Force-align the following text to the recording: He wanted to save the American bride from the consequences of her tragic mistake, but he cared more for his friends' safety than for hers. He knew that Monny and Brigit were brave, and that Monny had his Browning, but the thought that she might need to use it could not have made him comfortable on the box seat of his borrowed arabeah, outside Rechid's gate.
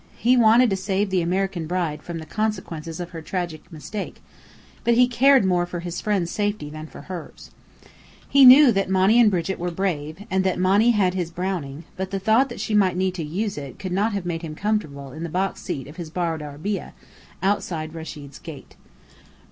He 0.17 0.35
wanted 0.35 0.71
to 0.71 0.75
save 0.75 1.11
the 1.11 1.21
American 1.21 1.67
bride 1.67 2.01
from 2.01 2.17
the 2.17 2.25
consequences 2.25 2.99
of 2.99 3.11
her 3.11 3.21
tragic 3.21 3.71
mistake, 3.71 4.19
but 4.83 4.95
he 4.95 5.07
cared 5.07 5.45
more 5.45 5.67
for 5.67 5.81
his 5.81 6.01
friends' 6.01 6.31
safety 6.31 6.71
than 6.71 6.87
for 6.87 7.01
hers. 7.01 7.51
He 8.27 8.43
knew 8.43 8.71
that 8.71 8.89
Monny 8.89 9.19
and 9.19 9.29
Brigit 9.29 9.59
were 9.59 9.69
brave, 9.69 10.25
and 10.31 10.43
that 10.43 10.57
Monny 10.57 10.89
had 10.89 11.13
his 11.13 11.29
Browning, 11.29 11.83
but 11.97 12.09
the 12.09 12.19
thought 12.19 12.49
that 12.49 12.59
she 12.59 12.73
might 12.73 12.97
need 12.97 13.13
to 13.13 13.23
use 13.23 13.59
it 13.59 13.77
could 13.77 13.91
not 13.91 14.11
have 14.13 14.25
made 14.25 14.41
him 14.41 14.55
comfortable 14.55 15.09
on 15.13 15.21
the 15.21 15.29
box 15.29 15.61
seat 15.61 15.87
of 15.87 15.97
his 15.97 16.09
borrowed 16.09 16.41
arabeah, 16.41 16.93
outside 17.43 17.93
Rechid's 17.93 18.39
gate. 18.39 18.75